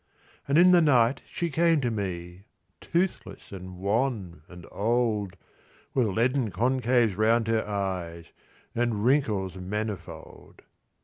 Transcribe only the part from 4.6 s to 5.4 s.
old,